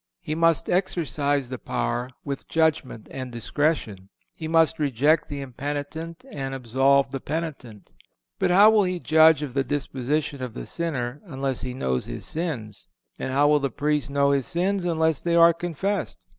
He 0.19 0.33
must 0.33 0.67
exercise 0.67 1.49
the 1.49 1.59
power 1.59 2.09
with 2.25 2.47
judgment 2.47 3.07
and 3.11 3.31
discretion. 3.31 4.09
He 4.35 4.47
must 4.47 4.79
reject 4.79 5.29
the 5.29 5.41
impenitent 5.41 6.25
and 6.31 6.55
absolve 6.55 7.11
the 7.11 7.19
penitent. 7.19 7.91
But 8.39 8.49
how 8.49 8.71
will 8.71 8.85
he 8.85 8.99
judge 8.99 9.43
of 9.43 9.53
the 9.53 9.63
disposition 9.63 10.41
of 10.41 10.55
the 10.55 10.65
sinner 10.65 11.21
unless 11.25 11.61
he 11.61 11.75
knows 11.75 12.05
his 12.05 12.25
sins, 12.25 12.87
and 13.19 13.31
how 13.31 13.47
will 13.47 13.59
the 13.59 13.69
Priest 13.69 14.09
know 14.09 14.31
his 14.31 14.47
sins 14.47 14.85
unless 14.85 15.21
they 15.21 15.35
are 15.35 15.53
confessed? 15.53 16.17